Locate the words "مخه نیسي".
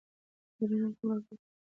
1.29-1.51